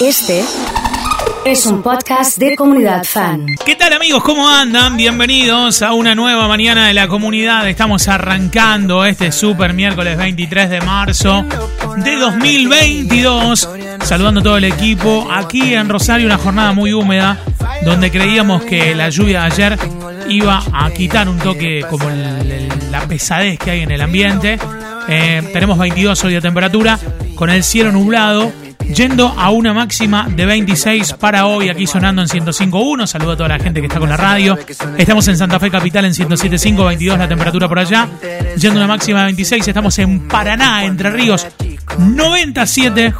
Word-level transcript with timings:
Este 0.00 0.44
es 1.44 1.66
un 1.66 1.82
podcast 1.82 2.38
de 2.38 2.54
comunidad 2.54 3.02
fan. 3.02 3.46
¿Qué 3.66 3.74
tal 3.74 3.92
amigos? 3.92 4.22
¿Cómo 4.22 4.48
andan? 4.48 4.96
Bienvenidos 4.96 5.82
a 5.82 5.92
una 5.92 6.14
nueva 6.14 6.46
mañana 6.46 6.86
de 6.86 6.94
la 6.94 7.08
comunidad. 7.08 7.68
Estamos 7.68 8.06
arrancando 8.06 9.04
este 9.04 9.32
super 9.32 9.72
miércoles 9.72 10.16
23 10.16 10.70
de 10.70 10.80
marzo 10.82 11.44
de 11.96 12.16
2022. 12.16 13.68
Saludando 14.04 14.38
a 14.38 14.42
todo 14.44 14.56
el 14.58 14.64
equipo. 14.64 15.26
Aquí 15.32 15.74
en 15.74 15.88
Rosario 15.88 16.26
una 16.26 16.38
jornada 16.38 16.72
muy 16.72 16.92
húmeda 16.92 17.36
donde 17.84 18.12
creíamos 18.12 18.62
que 18.62 18.94
la 18.94 19.08
lluvia 19.08 19.40
de 19.40 19.46
ayer 19.46 19.78
iba 20.28 20.62
a 20.72 20.90
quitar 20.92 21.28
un 21.28 21.38
toque 21.38 21.84
como 21.90 22.08
la 22.08 23.00
pesadez 23.08 23.58
que 23.58 23.72
hay 23.72 23.80
en 23.80 23.90
el 23.90 24.00
ambiente. 24.00 24.60
Eh, 25.08 25.42
tenemos 25.52 25.76
22 25.76 26.22
hoy 26.24 26.34
de 26.34 26.40
temperatura 26.40 27.00
con 27.34 27.50
el 27.50 27.64
cielo 27.64 27.90
nublado. 27.90 28.52
Yendo 28.86 29.28
a 29.28 29.50
una 29.50 29.74
máxima 29.74 30.28
de 30.28 30.46
26 30.46 31.12
para 31.14 31.46
hoy, 31.46 31.68
aquí 31.68 31.86
sonando 31.86 32.22
en 32.22 32.28
105.1. 32.28 33.06
Saludo 33.06 33.32
a 33.32 33.36
toda 33.36 33.48
la 33.50 33.58
gente 33.58 33.80
que 33.80 33.86
está 33.86 34.00
con 34.00 34.08
la 34.08 34.16
radio. 34.16 34.58
Estamos 34.96 35.28
en 35.28 35.36
Santa 35.36 35.60
Fe 35.60 35.70
Capital 35.70 36.06
en 36.06 36.12
107.5, 36.12 36.86
22 36.86 37.18
la 37.18 37.28
temperatura 37.28 37.68
por 37.68 37.78
allá. 37.78 38.08
Yendo 38.56 38.80
a 38.80 38.84
una 38.84 38.94
máxima 38.94 39.20
de 39.20 39.24
26, 39.26 39.68
estamos 39.68 39.98
en 39.98 40.26
Paraná, 40.26 40.84
Entre 40.84 41.10
Ríos, 41.10 41.46
97. 41.98 43.14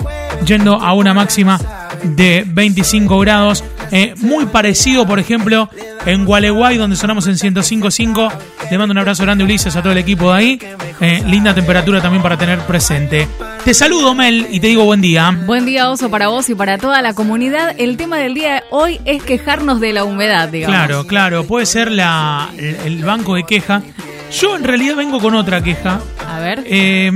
Yendo 0.46 0.74
a 0.74 0.94
una 0.94 1.12
máxima 1.12 1.60
de 2.02 2.44
25 2.46 3.18
grados. 3.20 3.62
Eh, 3.90 4.14
muy 4.18 4.46
parecido, 4.46 5.06
por 5.06 5.18
ejemplo, 5.18 5.68
en 6.06 6.24
Gualeguay, 6.24 6.76
donde 6.76 6.96
sonamos 6.96 7.26
en 7.26 7.34
105.5. 7.34 8.32
Le 8.70 8.78
mando 8.78 8.92
un 8.92 8.98
abrazo 8.98 9.22
grande, 9.22 9.44
Ulises, 9.44 9.74
a 9.76 9.82
todo 9.82 9.92
el 9.92 9.98
equipo 9.98 10.32
de 10.32 10.38
ahí. 10.38 10.58
Eh, 11.00 11.22
linda 11.26 11.54
temperatura 11.54 12.00
también 12.00 12.22
para 12.22 12.36
tener 12.36 12.58
presente. 12.60 13.28
Te 13.64 13.72
saludo, 13.74 14.14
Mel, 14.14 14.46
y 14.50 14.60
te 14.60 14.66
digo 14.68 14.84
buen 14.84 15.00
día. 15.00 15.30
Buen 15.46 15.64
día, 15.66 15.90
Oso, 15.90 16.10
para 16.10 16.28
vos 16.28 16.48
y 16.50 16.54
para 16.54 16.78
toda 16.78 17.00
la 17.02 17.14
comunidad. 17.14 17.74
El 17.78 17.96
tema 17.96 18.16
del 18.18 18.34
día 18.34 18.54
de 18.54 18.62
hoy 18.70 19.00
es 19.04 19.22
quejarnos 19.22 19.80
de 19.80 19.92
la 19.92 20.04
humedad, 20.04 20.48
digamos. 20.48 20.76
Claro, 20.76 21.06
claro, 21.06 21.44
puede 21.44 21.66
ser 21.66 21.90
la, 21.90 22.50
el, 22.56 22.76
el 22.84 23.04
banco 23.04 23.34
de 23.34 23.44
queja. 23.44 23.82
Yo 24.32 24.56
en 24.56 24.64
realidad 24.64 24.96
vengo 24.96 25.20
con 25.20 25.34
otra 25.34 25.62
queja. 25.62 26.00
A 26.26 26.40
ver. 26.40 26.62
Eh, 26.66 27.10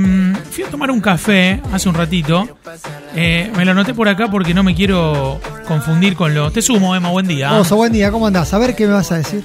fui 0.51 0.63
a 0.63 0.67
tomar 0.67 0.91
un 0.91 0.99
café 0.99 1.61
hace 1.71 1.87
un 1.89 1.95
ratito. 1.95 2.57
Eh, 3.15 3.51
me 3.55 3.65
lo 3.65 3.71
anoté 3.71 3.93
por 3.93 4.07
acá 4.07 4.29
porque 4.29 4.53
no 4.53 4.63
me 4.63 4.73
quiero 4.73 5.39
confundir 5.67 6.15
con 6.15 6.33
los... 6.33 6.51
Te 6.51 6.61
sumo, 6.61 6.95
Emma, 6.95 7.09
buen 7.09 7.27
día. 7.27 7.53
Oso, 7.53 7.75
buen 7.75 7.93
día, 7.93 8.11
¿cómo 8.11 8.27
andás? 8.27 8.53
A 8.53 8.57
ver 8.57 8.75
qué 8.75 8.87
me 8.87 8.93
vas 8.93 9.11
a 9.11 9.17
decir. 9.17 9.43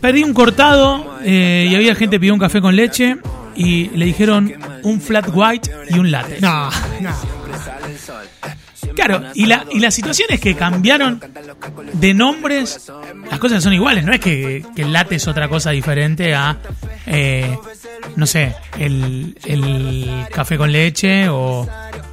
Pedí 0.00 0.24
un 0.24 0.34
cortado 0.34 1.18
eh, 1.22 1.68
y 1.70 1.74
había 1.76 1.94
gente 1.94 2.16
que 2.16 2.20
pidió 2.20 2.34
un 2.34 2.40
café 2.40 2.60
con 2.60 2.74
leche 2.74 3.18
y 3.54 3.90
le 3.90 4.06
dijeron 4.06 4.52
un 4.82 5.00
flat 5.00 5.28
white 5.32 5.70
y 5.90 5.98
un 5.98 6.10
latte. 6.10 6.40
No, 6.40 6.70
no. 7.00 7.10
Claro, 8.94 9.22
y 9.34 9.46
la, 9.46 9.64
y 9.70 9.78
la 9.78 9.90
situación 9.90 10.28
es 10.30 10.40
que 10.40 10.54
cambiaron 10.54 11.20
de 11.92 12.14
nombres. 12.14 12.90
Las 13.30 13.38
cosas 13.38 13.62
son 13.62 13.72
iguales, 13.72 14.04
no 14.04 14.12
es 14.12 14.20
que, 14.20 14.64
el 14.76 14.92
latte 14.92 15.16
es 15.16 15.26
otra 15.28 15.48
cosa 15.48 15.70
diferente 15.70 16.34
a, 16.34 16.58
eh, 17.06 17.56
no 18.16 18.26
sé, 18.26 18.54
el, 18.78 19.36
el 19.44 20.26
café 20.32 20.56
con 20.56 20.72
leche 20.72 21.28
o, 21.28 21.68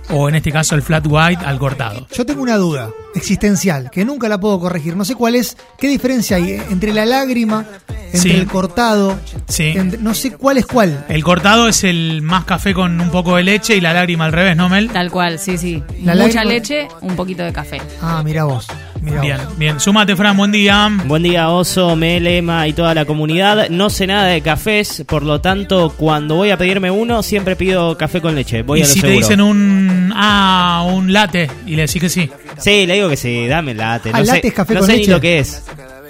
o 0.10 0.30
en 0.30 0.36
este 0.36 0.52
caso 0.52 0.76
el 0.76 0.82
flat 0.82 1.06
white 1.08 1.44
al 1.46 1.60
cortado. 1.60 2.08
Yo 2.12 2.26
tengo 2.26 2.42
una 2.42 2.58
duda 2.58 2.92
existencial 3.16 3.90
que 3.92 4.06
nunca 4.06 4.28
la 4.30 4.40
puedo 4.40 4.60
corregir. 4.60 4.96
No 4.96 5.06
sé 5.06 5.16
cuál 5.16 5.36
es, 5.36 5.58
qué 5.78 5.88
diferencia 5.88 6.38
hay 6.38 6.62
entre 6.70 6.94
la 6.94 7.06
lágrima, 7.06 7.66
entre 8.14 8.20
Sí. 8.20 8.32
el 8.32 8.48
cortado. 8.48 9.18
Sí. 9.48 9.74
entre- 9.76 10.00
no 10.00 10.14
sé 10.14 10.32
cuál 10.32 10.58
es 10.58 10.66
cuál. 10.66 11.06
El 11.10 11.24
cortado 11.24 11.68
es 11.68 11.84
el 11.84 12.22
más 12.22 12.46
café 12.46 12.74
con 12.74 13.00
un 13.02 13.10
poco 13.10 13.36
de 13.36 13.44
leche 13.44 13.76
y 13.76 13.82
la 13.82 13.94
lágrima 13.94 14.26
al 14.26 14.32
revés, 14.32 14.56
¿no, 14.56 14.70
Mel? 14.70 14.90
Tal 14.90 15.10
cual, 15.12 15.40
sí, 15.40 15.58
sí. 15.58 15.84
La 16.04 16.14
Mucha 16.16 16.44
lágrima- 16.44 16.46
leche, 16.46 16.88
un 17.02 17.16
poquito 17.16 17.44
de 17.44 17.52
café. 17.52 17.82
Ah, 18.02 18.22
mira 18.24 18.44
vos. 18.44 18.68
Mirá 19.02 19.22
Bien, 19.22 19.38
vos. 19.46 19.58
bien. 19.58 19.80
Súmate, 19.80 20.16
Fran, 20.16 20.36
buen 20.38 20.52
día. 20.52 20.90
Buen 21.06 21.24
día, 21.24 21.50
Oso, 21.50 21.96
Mel, 21.96 22.28
Emma 22.28 22.68
y 22.68 22.74
toda 22.74 22.94
la 22.94 23.06
comunidad. 23.06 23.70
No 23.70 23.90
sé 23.90 24.06
nada 24.08 24.26
de 24.26 24.42
cafés, 24.42 25.04
por 25.08 25.24
lo 25.24 25.40
tanto, 25.42 25.94
cuando 25.98 26.36
voy 26.36 26.52
a 26.52 26.58
pedirme 26.58 26.92
uno, 26.92 27.24
siempre 27.24 27.56
pido 27.56 27.98
café 27.98 28.22
con 28.22 28.36
leche. 28.36 28.62
Voy 28.62 28.80
y 28.80 28.84
a 28.84 28.86
lo 28.88 28.92
si 28.94 29.02
te 29.02 29.08
dicen 29.08 29.40
un, 29.42 30.14
ah, 30.16 30.86
un 30.94 31.14
latte 31.14 31.50
y 31.66 31.76
le 31.76 31.84
decís 31.84 32.02
que 32.02 32.10
sí. 32.10 32.30
Sí, 32.60 32.86
le 32.86 32.96
digo 32.96 33.10
que 33.10 33.18
sí, 33.18 33.48
dame 33.48 33.72
el 33.72 33.78
latte. 33.78 34.12
Ah, 34.14 34.20
No 34.20 34.26
sé, 34.26 34.34
latte 34.34 34.48
es 34.50 34.54
café 34.54 34.74
no 34.74 34.80
con 34.82 34.88
sé 34.88 34.94
leche. 34.98 35.08
ni 35.08 35.14
lo 35.14 35.22
que 35.22 35.40
es. 35.40 35.64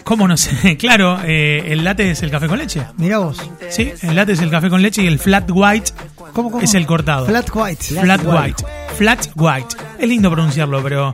¿Cómo 0.04 0.28
no 0.28 0.38
sé? 0.38 0.78
Claro, 0.80 1.20
eh, 1.24 1.64
el 1.68 1.84
latte 1.84 2.10
es 2.12 2.24
el 2.24 2.32
café 2.32 2.48
con 2.48 2.58
leche. 2.58 2.82
Mirá 2.98 3.20
vos. 3.20 3.38
Sí, 3.70 3.92
el 4.02 4.16
latte 4.16 4.32
es 4.34 4.42
el 4.42 4.50
café 4.50 4.70
con 4.70 4.82
leche 4.82 5.04
y 5.04 5.08
el 5.08 5.20
flat 5.20 5.50
white 5.52 5.92
¿Cómo, 6.34 6.50
cómo? 6.52 6.62
es 6.64 6.74
el 6.74 6.86
cortado. 6.86 7.26
Flat 7.28 7.50
white. 7.54 7.84
Flat 7.84 8.22
white. 8.26 8.64
Flat 8.98 9.28
white. 9.36 9.76
Es 10.00 10.08
lindo 10.10 10.32
pronunciarlo, 10.32 10.82
pero 10.82 11.14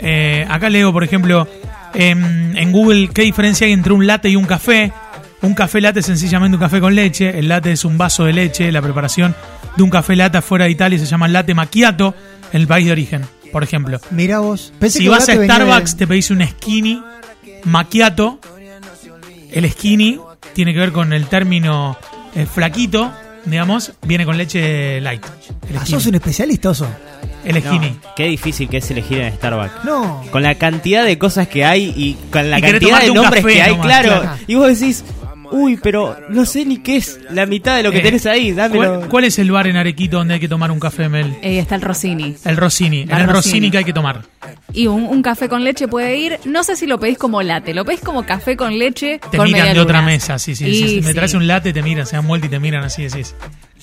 eh, 0.00 0.46
acá 0.48 0.68
leo, 0.70 0.92
por 0.92 1.04
ejemplo, 1.04 1.46
em, 1.94 2.56
en 2.56 2.72
Google 2.72 3.08
qué 3.14 3.22
diferencia 3.22 3.66
hay 3.66 3.72
entre 3.72 3.92
un 3.92 4.06
latte 4.06 4.28
y 4.28 4.36
un 4.36 4.44
café. 4.46 4.92
Un 5.42 5.54
café 5.54 5.80
latte 5.80 6.00
es 6.00 6.06
sencillamente 6.06 6.56
un 6.56 6.60
café 6.62 6.80
con 6.80 6.94
leche. 6.94 7.38
El 7.38 7.48
latte 7.48 7.72
es 7.72 7.84
un 7.84 7.98
vaso 7.98 8.24
de 8.24 8.32
leche. 8.32 8.72
La 8.72 8.80
preparación 8.82 9.34
de 9.76 9.82
un 9.82 9.90
café 9.90 10.16
latte 10.16 10.40
fuera 10.42 10.64
de 10.64 10.70
Italia 10.70 10.98
se 10.98 11.06
llama 11.06 11.28
latte 11.28 11.54
macchiato 11.54 12.14
en 12.52 12.60
el 12.62 12.66
país 12.66 12.86
de 12.86 12.92
origen, 12.92 13.22
por 13.54 13.62
ejemplo. 13.62 14.00
Mirá 14.10 14.40
vos. 14.40 14.72
Pensé 14.80 14.98
Si 14.98 15.04
que 15.04 15.10
vas 15.10 15.28
a 15.28 15.36
de- 15.36 15.44
Starbucks 15.46 15.96
te 15.96 16.06
pedís 16.08 16.28
un 16.32 16.44
skinny 16.44 17.00
macchiato. 17.64 18.40
El 19.52 19.70
skinny 19.70 20.18
tiene 20.54 20.72
que 20.74 20.80
ver 20.80 20.90
con 20.92 21.12
el 21.12 21.26
término 21.28 21.96
eh, 22.34 22.46
flaquito, 22.46 23.12
digamos, 23.44 23.92
viene 24.02 24.24
con 24.26 24.36
leche 24.36 25.00
light. 25.00 25.24
El 25.70 25.76
Ah, 25.78 25.86
sos 25.86 26.04
un 26.06 26.16
especialista, 26.16 26.70
Oso. 26.70 26.88
El 27.44 27.60
skinny. 27.62 27.90
No, 27.90 28.14
qué 28.16 28.24
difícil 28.24 28.68
que 28.68 28.78
es 28.78 28.90
elegir 28.90 29.18
en 29.20 29.32
Starbucks. 29.34 29.84
No. 29.84 30.22
Con 30.32 30.42
la 30.42 30.56
cantidad 30.56 31.04
de 31.04 31.16
cosas 31.16 31.46
que 31.46 31.64
hay 31.64 31.92
y 31.96 32.14
con 32.30 32.50
la 32.50 32.58
Y 32.58 32.62
cantidad 32.62 33.00
de 33.02 33.12
nombres 33.14 33.42
café 33.44 33.54
que 33.54 33.62
hay, 33.62 33.70
nomás, 33.70 33.86
claro. 33.86 34.20
claro. 34.22 34.38
Y 34.48 34.54
vos 34.56 34.66
decís, 34.80 35.04
uy, 35.52 35.78
pero 35.82 36.16
no 36.28 36.44
sé 36.46 36.64
ni 36.64 36.78
qué 36.78 36.96
es 36.96 37.20
la 37.30 37.46
mitad 37.46 37.76
de 37.76 37.82
lo 37.82 37.90
que 37.90 37.98
Eh, 37.98 38.02
tenés 38.02 38.26
ahí, 38.26 38.52
dámelo. 38.52 38.98
¿cuál, 38.98 39.08
cuál 39.08 39.24
es 39.24 39.38
el 39.38 39.50
bar 39.50 39.66
en 39.66 39.76
Arequito 39.76 40.18
donde 40.18 40.34
hay 40.34 40.40
que 40.40 40.48
tomar 40.48 40.70
un 40.70 40.80
café, 40.80 41.08
Mel? 41.08 41.34
Ahí 41.42 41.58
está 41.58 41.74
el 41.74 41.80
Rossini. 41.82 42.36
El 42.44 42.56
Rossini. 42.56 43.02
En 43.02 43.10
el 43.10 43.16
Rossini. 43.26 43.32
Rossini 43.32 43.70
que 43.70 43.78
hay 43.78 43.84
que 43.84 43.92
tomar. 43.92 44.22
Y 44.72 44.86
un, 44.86 45.04
un 45.04 45.22
café 45.22 45.48
con 45.48 45.64
leche 45.64 45.88
puede 45.88 46.16
ir. 46.16 46.38
No 46.44 46.64
sé 46.64 46.76
si 46.76 46.86
lo 46.86 46.98
pedís 46.98 47.18
como 47.18 47.42
latte. 47.42 47.72
Lo 47.74 47.84
pedís 47.84 48.00
como 48.00 48.24
café 48.24 48.56
con 48.56 48.78
leche. 48.78 49.20
Te 49.30 49.36
con 49.36 49.46
miran 49.46 49.72
de 49.74 49.80
otra 49.80 50.02
mesa, 50.02 50.38
sí, 50.38 50.54
sí. 50.54 50.66
Y 50.66 50.74
sí, 50.74 50.88
sí. 50.88 51.00
Me 51.00 51.08
sí. 51.08 51.14
traes 51.14 51.34
un 51.34 51.46
latte, 51.46 51.72
te 51.72 51.82
miran, 51.82 52.06
se 52.06 52.16
dan 52.16 52.26
vuelta 52.26 52.46
y 52.46 52.50
te 52.50 52.58
miran 52.58 52.84
así, 52.84 53.04
decís. 53.04 53.34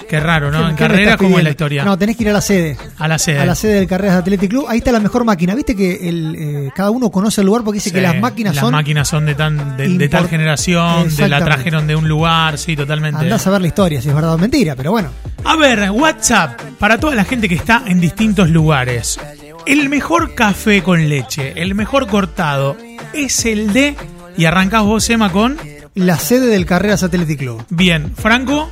Qué 0.09 0.19
raro, 0.19 0.51
¿no? 0.51 0.59
En 0.69 0.75
¿Qué 0.75 0.83
me 0.83 0.87
carrera, 0.89 1.03
estás 1.03 1.17
¿cómo 1.17 1.29
es 1.29 1.33
pidiendo? 1.33 1.43
la 1.43 1.49
historia? 1.51 1.85
No, 1.85 1.97
tenés 1.97 2.17
que 2.17 2.23
ir 2.23 2.29
a 2.29 2.33
la 2.33 2.41
sede. 2.41 2.77
a 2.97 3.07
la 3.07 3.17
sede. 3.17 3.39
A 3.39 3.45
la 3.45 3.55
sede 3.55 3.73
del 3.75 3.87
Carreras 3.87 4.15
Athletic 4.17 4.49
Club. 4.49 4.65
Ahí 4.67 4.79
está 4.79 4.91
la 4.91 4.99
mejor 4.99 5.23
máquina. 5.23 5.55
Viste 5.55 5.75
que 5.75 6.09
el, 6.09 6.35
eh, 6.37 6.71
cada 6.75 6.89
uno 6.91 7.09
conoce 7.09 7.41
el 7.41 7.47
lugar 7.47 7.63
porque 7.63 7.77
dice 7.77 7.89
Sí, 7.89 7.95
que 7.95 8.01
las 8.01 8.17
máquinas 8.19 8.55
las 8.55 8.63
son. 8.63 8.73
máquinas 8.73 9.07
son 9.07 9.25
de, 9.25 9.35
tan, 9.35 9.77
de, 9.77 9.87
de 9.89 10.09
tal 10.09 10.27
generación, 10.27 11.15
de 11.15 11.27
la 11.29 11.43
trajeron 11.43 11.87
de 11.87 11.95
un 11.95 12.07
lugar, 12.07 12.57
sí, 12.57 12.75
totalmente. 12.75 13.21
Andás 13.21 13.45
a 13.47 13.51
ver 13.51 13.61
la 13.61 13.67
historia, 13.67 14.01
si 14.01 14.09
es 14.09 14.15
verdad 14.15 14.33
o 14.33 14.37
mentira, 14.37 14.75
pero 14.75 14.91
bueno. 14.91 15.09
A 15.45 15.55
ver, 15.55 15.89
WhatsApp, 15.91 16.59
para 16.77 16.99
toda 16.99 17.15
la 17.15 17.23
gente 17.23 17.47
que 17.49 17.55
está 17.55 17.83
en 17.87 17.99
distintos 18.01 18.49
lugares. 18.49 19.19
El 19.65 19.89
mejor 19.89 20.33
café 20.35 20.81
con 20.83 21.07
leche, 21.07 21.53
el 21.55 21.75
mejor 21.75 22.07
cortado, 22.07 22.75
es 23.13 23.45
el 23.45 23.71
de. 23.73 23.95
Y 24.37 24.45
arrancás 24.45 24.83
vos, 24.83 25.09
Emma, 25.09 25.31
con. 25.31 25.57
La 25.93 26.17
sede 26.17 26.47
del 26.47 26.65
Carreras 26.65 27.03
Athletic 27.03 27.39
Club. 27.39 27.65
Bien, 27.69 28.13
Franco. 28.15 28.71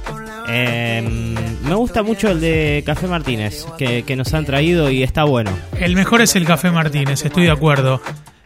Eh, 0.51 1.35
me 1.63 1.75
gusta 1.75 2.01
mucho 2.03 2.29
el 2.31 2.41
de 2.41 2.83
Café 2.85 3.07
Martínez, 3.07 3.65
que, 3.77 4.03
que 4.03 4.15
nos 4.15 4.33
han 4.33 4.45
traído 4.45 4.89
y 4.89 5.03
está 5.03 5.23
bueno. 5.23 5.51
El 5.79 5.95
mejor 5.95 6.21
es 6.21 6.35
el 6.35 6.45
Café 6.45 6.71
Martínez, 6.71 7.23
estoy 7.23 7.43
de 7.45 7.51
acuerdo. 7.51 8.01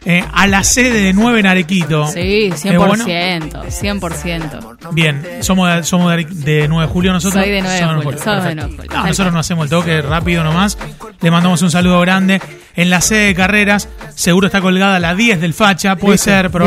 Eh, 0.06 0.22
a 0.34 0.46
la 0.46 0.62
sede 0.64 1.00
de 1.00 1.12
9 1.14 1.40
en 1.40 1.46
Arequito. 1.46 2.06
Sí, 2.08 2.50
¿Es 2.52 2.62
100%. 2.62 2.76
bueno? 2.76 3.06
100%. 3.06 4.90
Bien, 4.92 5.22
somos 5.40 5.74
de, 5.74 5.82
somos 5.82 6.08
de, 6.08 6.12
Are- 6.12 6.26
de 6.30 6.68
9 6.68 6.86
de 6.86 6.92
julio 6.92 7.12
nosotros. 7.14 7.42
Soy 7.42 7.50
de 7.52 7.62
9 7.62 7.74
de 7.74 7.84
julio, 7.86 8.02
sos 8.02 8.04
de 8.04 8.10
perfecto. 8.12 8.30
9 8.42 8.54
de 8.54 8.62
julio. 8.76 8.84
No, 8.84 8.94
Tal 8.94 9.06
nosotros 9.08 9.32
no 9.32 9.38
hacemos 9.40 9.64
el 9.64 9.70
toque 9.70 10.02
rápido 10.02 10.44
nomás. 10.44 10.76
Le 11.22 11.30
mandamos 11.30 11.62
un 11.62 11.70
saludo 11.70 12.00
grande. 12.02 12.42
En 12.76 12.90
la 12.90 13.00
sede 13.00 13.26
de 13.28 13.34
carreras, 13.34 13.88
seguro 14.14 14.48
está 14.48 14.60
colgada 14.60 14.98
la 15.00 15.14
10 15.14 15.40
del 15.40 15.54
Facha, 15.54 15.96
puede 15.96 16.14
Listo, 16.14 16.24
ser, 16.30 16.44
listo. 16.44 16.58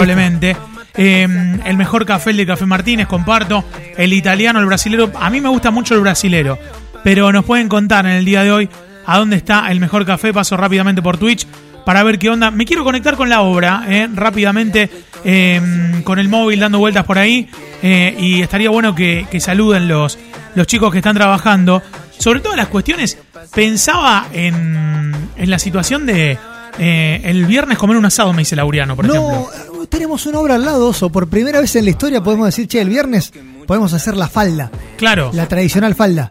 Eh, 0.98 1.28
el 1.66 1.78
mejor 1.78 2.06
café, 2.06 2.32
el 2.32 2.38
de 2.38 2.46
Café 2.46 2.66
Martínez, 2.66 3.08
comparto. 3.08 3.64
El 3.96 4.14
italiano, 4.14 4.60
el 4.60 4.66
brasilero. 4.66 5.12
A 5.20 5.30
mí 5.30 5.42
me 5.42 5.50
gusta 5.50 5.72
mucho 5.72 5.96
el 5.96 6.02
brasilero. 6.02 6.58
Pero 7.04 7.32
nos 7.32 7.46
pueden 7.46 7.70
contar 7.70 8.06
en 8.06 8.14
el 8.14 8.26
día 8.26 8.44
de 8.44 8.52
hoy 8.52 8.70
a 9.06 9.18
dónde 9.18 9.38
está 9.38 9.72
el 9.72 9.80
mejor 9.80 10.06
café. 10.06 10.34
Paso 10.34 10.58
rápidamente 10.58 11.02
por 11.02 11.18
Twitch 11.18 11.48
para 11.86 12.04
ver 12.04 12.20
qué 12.20 12.30
onda. 12.30 12.52
Me 12.52 12.66
quiero 12.66 12.84
conectar 12.84 13.16
con 13.16 13.30
la 13.30 13.42
obra 13.42 13.84
eh, 13.88 14.10
rápidamente 14.14 14.90
eh, 15.24 16.02
con 16.04 16.20
el 16.20 16.28
móvil 16.28 16.60
dando 16.60 16.80
vueltas 16.80 17.06
por 17.06 17.18
ahí. 17.18 17.48
eh, 17.82 18.16
y 18.20 18.42
estaría 18.42 18.70
bueno 18.70 18.94
que, 18.96 19.26
que 19.32 19.40
saluden 19.40 19.88
los, 19.88 20.18
los 20.56 20.68
chicos 20.68 20.92
que 20.92 20.98
están 20.98 21.16
trabajando. 21.16 21.82
Sobre 22.18 22.40
todo 22.40 22.56
las 22.56 22.68
cuestiones, 22.68 23.20
pensaba 23.54 24.28
en, 24.34 25.14
en 25.38 25.50
la 25.50 25.60
situación 25.60 26.06
de 26.08 26.38
eh, 26.80 27.22
el 27.24 27.46
viernes 27.46 27.78
comer 27.78 27.98
un 27.98 28.06
asado, 28.06 28.34
me 28.34 28.40
dice 28.40 28.56
Laureano, 28.56 28.96
por 28.96 29.06
no, 29.06 29.14
ejemplo. 29.14 29.84
eh, 29.84 29.88
tenemos 29.90 30.26
una 30.26 30.40
obra 30.40 30.56
al 30.56 30.66
lado, 30.66 30.88
Oso. 30.88 31.10
Por 31.10 31.28
primera 31.30 31.60
vez 31.62 31.76
en 31.76 31.86
la 31.86 31.92
historia 31.92 32.22
podemos 32.22 32.46
decir, 32.48 32.68
che, 32.68 32.82
el 32.82 32.90
viernes 32.90 33.32
podemos 33.66 33.94
hacer 33.94 34.16
la 34.16 34.28
falda, 34.30 34.72
Claro. 34.98 35.32
la 35.34 35.48
tradicional 35.48 35.96
falda. 35.96 36.30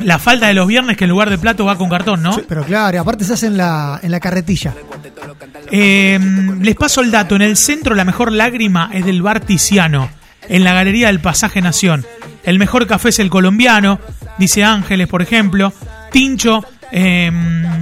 La 0.00 0.18
falta 0.18 0.48
de 0.48 0.54
los 0.54 0.66
viernes 0.66 0.96
que 0.96 1.04
en 1.04 1.10
lugar 1.10 1.30
de 1.30 1.38
plato 1.38 1.64
va 1.64 1.76
con 1.78 1.88
cartón, 1.88 2.22
¿no? 2.22 2.34
Sí, 2.34 2.42
pero 2.46 2.64
claro, 2.64 2.96
y 2.96 3.00
aparte 3.00 3.24
se 3.24 3.32
hace 3.32 3.46
en 3.46 3.56
la, 3.56 3.98
en 4.02 4.10
la 4.10 4.20
carretilla. 4.20 4.74
Eh, 5.70 6.18
les 6.60 6.74
paso 6.76 7.00
el 7.00 7.10
dato. 7.10 7.34
En 7.36 7.42
el 7.42 7.56
centro 7.56 7.94
la 7.94 8.04
mejor 8.04 8.32
lágrima 8.32 8.90
es 8.92 9.04
del 9.04 9.22
bar 9.22 9.40
Tiziano, 9.40 10.10
en 10.48 10.64
la 10.64 10.74
galería 10.74 11.06
del 11.08 11.20
Pasaje 11.20 11.60
Nación. 11.62 12.04
El 12.44 12.58
mejor 12.58 12.86
café 12.86 13.08
es 13.08 13.18
el 13.18 13.30
colombiano, 13.30 13.98
dice 14.38 14.62
Ángeles, 14.64 15.08
por 15.08 15.22
ejemplo. 15.22 15.72
Tincho, 16.12 16.64
eh, 16.92 17.30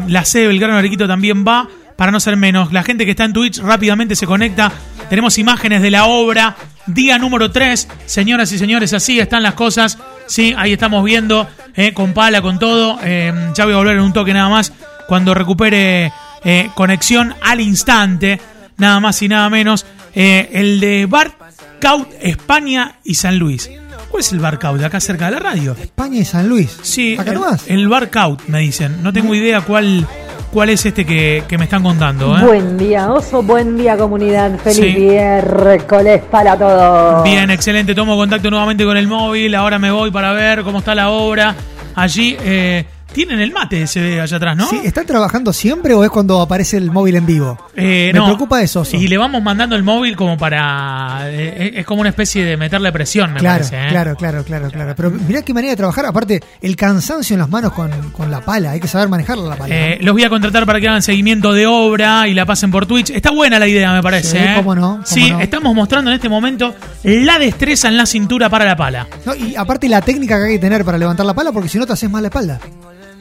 la 0.09 0.25
sede 0.25 0.47
Belgrano 0.47 0.77
Arequito 0.79 1.07
también 1.07 1.45
va, 1.47 1.69
para 1.97 2.13
no 2.13 2.21
ser 2.21 2.37
menos. 2.37 2.73
La 2.73 2.83
gente 2.83 3.05
que 3.05 3.13
está 3.13 3.25
en 3.25 3.33
Twitch 3.33 3.59
rápidamente 3.59 4.17
se 4.17 4.27
conecta. 4.27 4.73
Tenemos 5.09 5.39
imágenes 5.39 5.83
de 5.83 5.91
la 5.91 6.07
obra. 6.07 6.57
Día 6.87 7.19
número 7.19 7.51
3. 7.51 7.89
Señoras 8.07 8.53
y 8.53 8.59
señores, 8.59 8.93
así 8.93 9.19
están 9.21 9.43
las 9.43 9.55
cosas. 9.55 9.99
Sí, 10.27 10.55
ahí 10.57 10.73
estamos 10.73 11.05
viendo, 11.05 11.49
eh, 11.75 11.93
con 11.93 12.13
pala, 12.13 12.43
con 12.43 12.59
todo. 12.59 12.99
Eh, 13.03 13.33
ya 13.55 13.65
voy 13.65 13.75
a 13.75 13.79
volver 13.79 13.97
en 13.97 14.03
un 14.03 14.13
toque 14.13 14.33
nada 14.35 14.49
más. 14.49 14.73
Cuando 15.07 15.35
recupere 15.35 16.13
eh, 16.45 16.71
conexión 16.75 17.35
al 17.43 17.61
instante, 17.61 18.41
nada 18.77 19.01
más 19.01 19.21
y 19.23 19.29
nada 19.29 19.49
menos. 19.51 19.87
Eh, 20.15 20.49
el 20.53 20.81
de 20.81 21.07
Bar 21.07 21.33
Caut, 21.81 22.09
España 22.21 22.97
y 23.05 23.15
San 23.15 23.39
Luis. 23.39 23.71
¿Cuál 24.11 24.21
es 24.21 24.33
el 24.33 24.39
Bar 24.39 24.59
Caut? 24.59 24.81
Acá 24.83 25.01
cerca 25.01 25.27
de 25.27 25.33
la 25.33 25.39
radio. 25.41 25.77
España 25.81 26.21
y 26.21 26.25
San 26.25 26.49
Luis. 26.49 26.79
Sí, 26.83 27.17
¿Acá 27.19 27.33
el, 27.33 27.41
nomás? 27.41 27.65
el 27.69 27.89
Bar 27.89 28.11
Caut, 28.11 28.47
me 28.47 28.61
dicen. 28.61 29.03
No 29.03 29.13
tengo 29.13 29.35
idea 29.35 29.61
cuál, 29.63 30.07
cuál 30.55 30.71
es 30.71 30.87
este 30.87 31.05
que, 31.05 31.43
que 31.49 31.59
me 31.59 31.65
están 31.65 31.83
contando. 31.83 32.39
¿eh? 32.39 32.45
Buen 32.45 32.79
día, 32.79 33.11
oso, 33.11 33.43
buen 33.43 33.77
día 33.77 33.97
comunidad, 33.97 34.57
feliz 34.61 34.77
Sí. 34.95 35.01
miércoles 35.01 36.23
para 36.31 36.57
todos. 36.57 37.25
Bien, 37.25 37.51
excelente. 37.51 37.93
Tomo 37.93 38.17
contacto 38.17 38.49
nuevamente 38.51 38.85
con 38.85 38.97
el 38.97 39.09
móvil. 39.09 39.53
Ahora 39.57 39.81
me 39.81 39.91
voy 39.91 40.13
para 40.13 40.33
ver 40.33 40.63
cómo 40.63 40.79
está 40.79 40.95
la 40.95 41.11
obra. 41.11 41.57
Allí 41.97 42.37
eh, 42.41 42.85
tienen 43.15 43.41
el 43.41 43.51
mate, 43.53 43.87
se 43.87 44.01
ve 44.03 44.21
allá 44.21 44.37
atrás, 44.37 44.55
¿no? 44.57 44.69
Sí, 44.69 44.81
¿Están 44.85 45.07
trabajando 45.07 45.53
siempre 45.55 45.95
o 45.95 46.05
es 46.05 46.11
cuando 46.11 46.43
aparece 46.43 46.77
el 46.77 46.91
móvil 46.91 47.17
en 47.17 47.25
vivo? 47.25 47.59
Eh, 47.75 48.11
Me 48.13 48.19
no. 48.19 48.27
preocupa 48.27 48.61
eso. 48.61 48.81
Oso. 48.81 48.97
Y 48.99 49.09
le 49.09 49.17
vamos 49.17 49.43
mandando 49.43 49.77
el 49.77 49.83
móvil 49.85 50.17
como 50.17 50.37
para. 50.37 51.21
eh, 51.31 51.73
es 51.77 51.87
como 51.87 52.01
una 52.03 52.11
especie 52.11 52.45
de 52.45 52.57
meterle 52.59 52.93
presión, 52.93 53.33
me 53.33 53.39
Claro, 53.41 53.59
parece. 53.65 53.77
¿eh? 53.87 53.89
claro, 53.89 54.17
claro, 54.17 54.45
claro, 54.45 54.69
claro. 54.71 54.93
Pero 54.97 55.11
mirá 55.13 55.41
qué 55.43 55.55
manera 55.55 55.71
de 55.71 55.77
trabajar. 55.77 56.05
Aparte, 56.07 56.43
el 56.61 56.77
cansancio 56.77 57.35
en 57.35 57.41
las 57.41 57.49
manos 57.49 57.73
con, 57.73 57.91
con 58.11 58.31
la 58.31 58.41
pala. 58.41 58.73
Hay 58.73 58.81
que 58.81 58.89
saber 58.89 59.09
manejarla 59.09 59.49
la 59.49 59.57
pala. 59.57 59.75
Eh, 59.75 59.99
los 60.03 60.13
voy 60.13 60.25
a 60.25 60.29
contratar 60.29 60.67
para 60.67 60.81
que 60.81 60.89
hagan 60.89 61.03
seguimiento 61.03 61.53
de 61.53 61.67
obra 61.67 62.27
y 62.29 62.35
la 62.35 62.45
pasen 62.45 62.71
por 62.71 62.85
Twitch. 62.87 63.11
Está 63.11 63.31
buena 63.31 63.59
la 63.59 63.69
idea, 63.69 63.93
me 63.93 64.03
parece. 64.03 64.31
Sí, 64.31 64.37
¿eh? 64.39 64.53
cómo 64.57 64.75
no, 64.75 64.89
cómo 64.95 65.07
sí, 65.07 65.31
no. 65.31 65.41
estamos 65.41 65.75
mostrando 65.75 66.11
en 66.11 66.17
este 66.17 66.29
momento 66.29 66.75
la 67.05 67.39
destreza 67.39 67.89
en 67.89 67.97
la 67.97 68.07
cintura 68.07 68.49
para 68.51 68.65
la 68.65 68.77
pala. 68.77 69.07
No, 69.25 69.35
y 69.35 69.55
aparte 69.57 69.89
la 69.89 70.01
técnica 70.01 70.37
que 70.39 70.45
hay 70.47 70.53
que 70.55 70.59
tener 70.59 70.85
para 70.85 70.99
levantar 70.99 71.25
la 71.25 71.35
pala, 71.35 71.53
porque 71.53 71.69
si 71.69 71.79
no 71.79 71.87
te 71.87 71.93
haces 71.93 72.11
mal 72.11 72.23
la 72.23 72.29
espalda. 72.29 72.59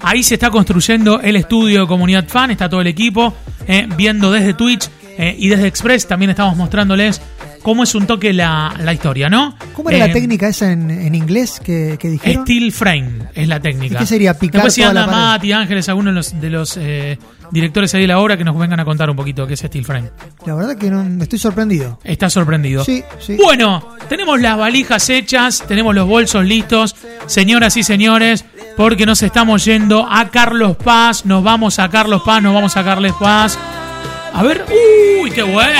Ahí 0.03 0.21
se 0.21 0.35
está 0.35 0.49
construyendo 0.51 1.21
el 1.21 1.35
estudio 1.37 1.81
de 1.81 1.87
Comunidad 1.87 2.27
Fan, 2.27 2.51
está 2.51 2.69
todo 2.69 2.81
el 2.81 2.87
equipo 2.87 3.33
eh, 3.67 3.87
viendo 3.95 4.31
desde 4.31 4.53
Twitch 4.53 4.89
eh, 5.17 5.35
y 5.37 5.47
desde 5.49 5.67
Express. 5.67 6.07
También 6.07 6.29
estamos 6.31 6.55
mostrándoles 6.57 7.21
cómo 7.61 7.83
es 7.83 7.95
un 7.95 8.05
toque 8.05 8.33
la, 8.33 8.75
la 8.79 8.93
historia, 8.93 9.29
¿no? 9.29 9.55
¿Cómo 9.73 9.89
era 9.89 10.03
Eh, 10.03 10.07
la 10.07 10.13
técnica 10.13 10.49
esa 10.49 10.71
en, 10.73 10.91
en 10.91 11.15
inglés 11.15 11.61
que, 11.63 11.95
que 11.97 12.09
dijeron? 12.09 12.43
Steel 12.43 12.71
frame 12.73 13.11
es 13.33 13.47
la 13.47 13.61
técnica. 13.61 13.95
¿Y 13.95 13.97
qué 13.99 14.05
sería? 14.05 14.37
¿Picar 14.37 14.55
Después 14.55 14.73
si 14.73 14.83
anda 14.83 15.39
y 15.41 15.51
Ángeles, 15.53 15.87
algunos 15.87 16.13
de 16.13 16.15
los, 16.15 16.41
de 16.41 16.49
los 16.49 16.77
eh, 16.77 17.17
directores 17.51 17.93
ahí 17.95 18.01
de 18.01 18.07
la 18.07 18.19
obra, 18.19 18.35
que 18.35 18.43
nos 18.43 18.57
vengan 18.59 18.81
a 18.81 18.85
contar 18.85 19.09
un 19.09 19.15
poquito 19.15 19.47
qué 19.47 19.53
es 19.53 19.61
Steel 19.61 19.85
frame. 19.85 20.09
La 20.45 20.55
verdad 20.55 20.75
que 20.77 20.89
no, 20.89 21.23
estoy 21.23 21.39
sorprendido. 21.39 21.99
Está 22.03 22.29
sorprendido. 22.29 22.83
Sí, 22.83 23.01
sí. 23.19 23.37
Bueno, 23.41 23.95
tenemos 24.09 24.41
las 24.41 24.57
valijas 24.57 25.09
hechas, 25.09 25.63
tenemos 25.65 25.95
los 25.95 26.05
bolsos 26.05 26.43
listos, 26.43 26.97
señoras 27.27 27.77
y 27.77 27.83
señores, 27.83 28.43
porque 28.75 29.05
nos 29.05 29.21
estamos 29.21 29.63
yendo 29.65 30.07
a 30.09 30.29
Carlos 30.29 30.75
Paz, 30.77 31.25
nos 31.25 31.43
vamos 31.43 31.77
a 31.79 31.89
Carlos 31.89 32.21
Paz, 32.23 32.41
nos 32.41 32.53
vamos 32.53 32.75
a 32.75 32.83
Carles 32.83 33.13
Paz. 33.13 33.57
A 34.33 34.41
ver, 34.41 34.65
uy, 35.21 35.29
qué 35.31 35.43
bueno, 35.43 35.71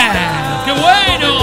qué 0.65 0.71
bueno. 0.71 1.33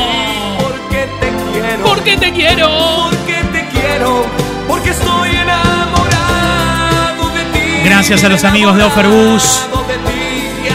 Porque 0.91 1.07
te 1.19 1.33
quiero. 1.53 1.85
¿Por 1.85 2.03
qué 2.03 2.17
te 2.17 2.33
quiero? 2.33 2.69
Porque 3.11 3.35
te 3.53 3.69
quiero. 3.69 4.27
Porque 4.69 4.91
estoy 4.91 5.31
enamorado 5.31 7.31
de 7.35 7.45
ti. 7.53 7.81
Gracias 7.85 8.23
a 8.23 8.29
los 8.29 8.45
amigos 8.45 8.77
de 8.77 8.85
Offerbus. 8.85 9.67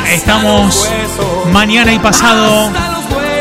Estamos 0.10 0.92
mañana 1.51 1.94
y 1.94 2.00
pasado 2.00 2.71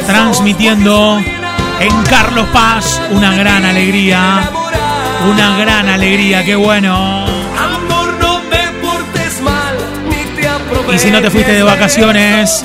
transmitiendo 0.07 1.19
Porque 1.19 1.35
en 1.81 2.03
Carlos 2.05 2.47
Paz 2.53 3.01
una 3.11 3.35
gran 3.35 3.65
alegría, 3.65 4.43
enamorado. 4.43 4.84
Una 5.31 5.59
gran 5.59 5.89
alegría, 5.89 6.45
qué 6.45 6.57
bueno. 6.57 7.25
Amor, 7.25 8.15
no 8.21 8.41
te 8.51 8.61
portes 8.83 9.41
mal. 9.41 9.77
Ni 10.09 10.41
te 10.41 10.49
aproveches. 10.49 10.95
Y 10.95 10.99
si 10.99 11.11
no 11.11 11.21
te 11.21 11.31
fuiste 11.31 11.53
de 11.53 11.63
vacaciones, 11.63 12.65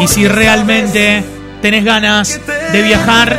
y 0.00 0.08
si 0.08 0.28
realmente 0.28 1.24
tenés 1.60 1.84
ganas 1.84 2.40
de 2.72 2.82
viajar, 2.82 3.36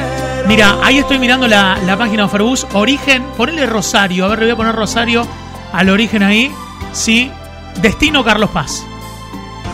mira, 0.48 0.78
ahí 0.84 0.98
estoy 0.98 1.20
mirando 1.20 1.48
la, 1.48 1.78
la 1.86 1.98
página 1.98 2.18
de 2.18 2.24
Offerbus, 2.24 2.68
origen, 2.74 3.24
ponele 3.38 3.66
Rosario, 3.66 4.26
a 4.26 4.28
ver, 4.30 4.40
le 4.40 4.46
voy 4.46 4.54
a 4.54 4.58
poner 4.58 4.76
Rosario 4.76 5.26
al 5.72 5.90
origen 5.90 6.24
ahí, 6.24 6.52
sí, 6.92 7.32
destino 7.82 8.24
Carlos 8.24 8.50
Paz. 8.50 8.84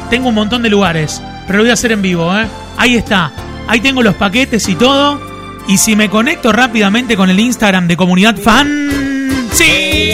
Tengo 0.09 0.29
un 0.29 0.35
montón 0.35 0.61
de 0.61 0.69
lugares, 0.69 1.21
pero 1.47 1.57
lo 1.57 1.63
voy 1.63 1.71
a 1.71 1.73
hacer 1.73 1.91
en 1.91 2.01
vivo, 2.01 2.37
¿eh? 2.37 2.45
Ahí 2.77 2.95
está, 2.95 3.31
ahí 3.67 3.79
tengo 3.79 4.03
los 4.03 4.13
paquetes 4.15 4.67
y 4.69 4.75
todo, 4.75 5.19
y 5.67 5.77
si 5.77 5.95
me 5.95 6.09
conecto 6.09 6.51
rápidamente 6.51 7.15
con 7.17 7.29
el 7.29 7.39
Instagram 7.39 7.87
de 7.87 7.97
Comunidad 7.97 8.35
Fan, 8.37 9.49
sí. 9.51 10.11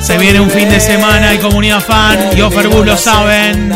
Se 0.00 0.18
viene 0.18 0.40
un 0.40 0.50
fin 0.50 0.68
de 0.68 0.78
semana 0.78 1.34
y 1.34 1.38
Comunidad 1.38 1.80
Fan 1.80 2.30
y 2.36 2.40
Offerbus 2.40 2.86
lo 2.86 2.96
saben. 2.96 3.72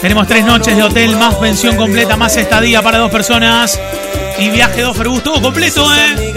Tenemos 0.00 0.26
tres 0.26 0.44
noches 0.44 0.76
de 0.76 0.82
hotel, 0.82 1.16
más 1.16 1.34
pensión 1.36 1.76
completa, 1.76 2.16
más 2.16 2.36
estadía 2.36 2.82
para 2.82 2.98
dos 2.98 3.10
personas. 3.10 3.78
Y 4.40 4.48
viaje 4.48 4.76
de 4.76 4.84
Offerbus, 4.86 5.22
todo 5.22 5.40
completo, 5.42 5.86
¿eh? 5.94 6.32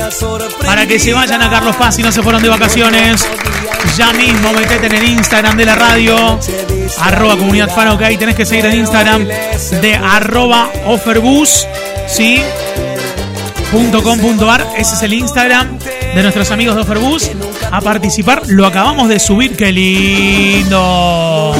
Para 0.66 0.86
que 0.86 1.00
se 1.00 1.14
vayan 1.14 1.42
a 1.42 1.50
Carlos 1.50 1.76
Paz 1.78 1.96
si 1.96 2.04
no 2.04 2.12
se 2.12 2.22
fueron 2.22 2.44
de 2.44 2.50
vacaciones. 2.50 3.26
Ya 3.96 4.12
mismo 4.12 4.52
metete 4.52 4.88
en 4.88 4.96
el 4.96 5.04
Instagram 5.06 5.56
de 5.56 5.66
la 5.66 5.76
radio. 5.76 6.40
Arroba 7.00 7.38
comunidad 7.38 7.74
fan, 7.74 7.88
ok. 7.90 8.02
Tenés 8.20 8.36
que 8.36 8.46
seguir 8.46 8.66
en 8.66 8.80
Instagram 8.80 9.26
de 9.26 9.96
arroba 9.96 10.70
Offerbus, 10.86 11.66
¿sí? 12.08 12.42
punto 13.72 14.04
com 14.04 14.20
punto 14.20 14.52
ar. 14.52 14.68
Ese 14.78 14.96
es 14.96 15.02
el 15.04 15.14
Instagram 15.14 15.80
de 15.80 16.22
nuestros 16.22 16.52
amigos 16.52 16.76
de 16.76 16.82
Offerbus. 16.82 17.32
A 17.72 17.82
participar, 17.82 18.44
lo 18.48 18.66
acabamos 18.66 19.08
de 19.10 19.20
subir, 19.20 19.56
qué 19.56 19.72
lindo. 19.72 21.56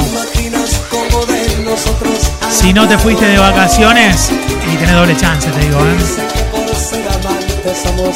Si 2.50 2.72
no 2.72 2.86
te 2.86 2.98
fuiste 2.98 3.24
de 3.26 3.38
vacaciones, 3.38 4.30
y 4.72 4.76
tenés 4.76 4.94
doble 4.94 5.16
chance, 5.16 5.50
te 5.50 5.60
digo, 5.60 5.80
¿eh? 5.80 6.43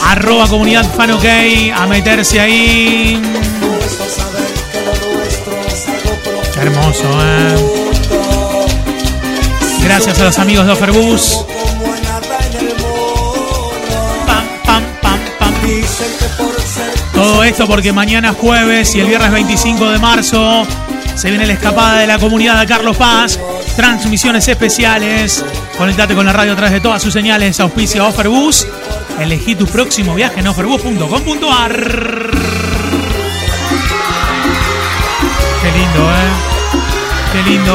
Arroba 0.05 0.49
comunidad 0.49 0.85
fan 0.95 1.11
a 1.11 1.87
meterse 1.87 2.41
ahí. 2.41 3.21
Hermoso, 6.57 7.05
¿eh? 7.23 7.57
Gracias 9.85 10.21
a 10.21 10.25
los 10.25 10.39
amigos 10.39 10.67
de 10.67 10.73
Offerbus. 10.73 11.45
Todo 17.15 17.45
esto 17.45 17.67
porque 17.67 17.93
mañana 17.93 18.33
jueves 18.33 18.95
y 18.95 19.01
el 19.01 19.07
viernes 19.07 19.31
25 19.31 19.91
de 19.91 19.99
marzo 19.99 20.67
se 21.15 21.31
viene 21.31 21.47
la 21.47 21.55
escapada 21.55 21.99
de 21.99 22.07
la 22.07 22.19
comunidad 22.19 22.61
de 22.61 22.67
Carlos 22.67 22.97
Paz. 22.97 23.41
Transmisiones 23.75 24.47
especiales. 24.47 25.45
Conectate 25.77 26.15
con 26.15 26.27
la 26.27 26.33
radio 26.33 26.53
a 26.53 26.57
través 26.57 26.75
de 26.75 26.81
todas 26.81 27.03
sus 27.03 27.13
señales. 27.13 27.59
Auspicia 27.59 28.05
Offerbus. 28.05 28.67
Elegí 29.21 29.57
tu 29.57 29.67
próximo 29.67 30.15
viaje 30.15 30.41
en 30.41 30.47
offerbus.com.ar. 30.47 31.73
Qué 35.63 35.73
lindo, 35.73 36.11
¿eh? 36.11 36.31
Qué 37.33 37.51
lindo. 37.51 37.75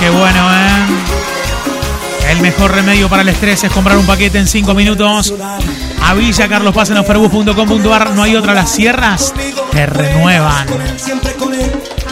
Qué 0.00 0.10
bueno, 0.10 0.52
¿eh? 0.52 2.30
El 2.30 2.40
mejor 2.40 2.72
remedio 2.72 3.08
para 3.08 3.22
el 3.22 3.28
estrés 3.28 3.62
es 3.62 3.72
comprar 3.72 3.96
un 3.96 4.06
paquete 4.06 4.38
en 4.38 4.48
5 4.48 4.74
minutos. 4.74 5.34
A 6.02 6.14
Villa 6.14 6.48
Carlos 6.48 6.74
Paz 6.74 6.90
en 6.90 6.96
offerbus.com.ar. 6.96 8.10
No 8.14 8.22
hay 8.24 8.34
otra. 8.34 8.54
Las 8.54 8.72
sierras 8.72 9.32
te 9.70 9.86
renuevan. 9.86 10.66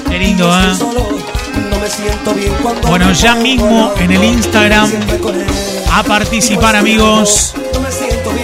Qué 0.08 0.18
lindo, 0.18 0.48
¿eh? 0.58 0.72
Bueno, 2.86 3.12
ya 3.12 3.34
mismo 3.34 3.92
en 3.98 4.12
el 4.12 4.22
Instagram 4.22 4.90
a 5.94 6.02
participar, 6.02 6.74
amigos, 6.74 7.52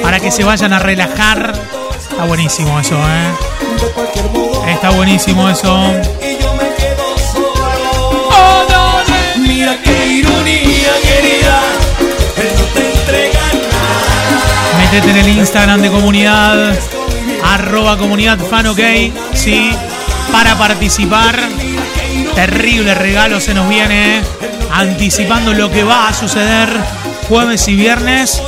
para 0.03 0.21
que 0.21 0.31
se 0.31 0.45
vayan 0.45 0.75
a 0.75 0.79
relajar. 0.79 1.55
Está 2.11 2.25
buenísimo 2.25 2.79
eso, 2.79 2.95
¿eh? 2.97 4.73
Está 4.73 4.91
buenísimo 4.91 5.49
eso. 5.49 5.95
Métete 14.79 15.11
en 15.11 15.17
el 15.17 15.29
Instagram 15.29 15.81
de 15.81 15.91
comunidad, 15.91 16.79
arroba 17.45 17.97
comunidad 17.97 18.39
fan 18.39 18.67
sí, 19.33 19.71
para 20.31 20.55
participar. 20.59 21.39
Terrible 22.35 22.95
regalo 22.95 23.41
se 23.41 23.55
nos 23.55 23.69
viene, 23.69 24.19
¿eh? 24.19 24.23
anticipando 24.71 25.55
lo 25.55 25.71
que 25.71 25.83
va 25.83 26.09
a 26.09 26.15
suceder 26.15 26.69
jueves 27.29 27.69
y 27.69 27.77
viernes 27.77 28.43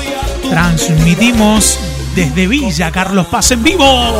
transmitimos 0.49 1.79
desde 2.15 2.47
Villa 2.47 2.91
Carlos 2.91 3.27
Paz 3.27 3.51
en 3.51 3.63
vivo. 3.63 4.11